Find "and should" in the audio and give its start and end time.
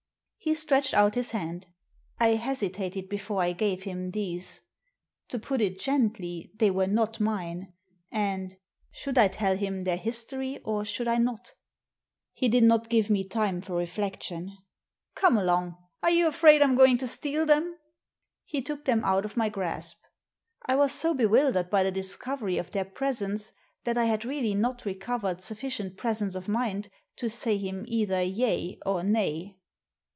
8.11-9.19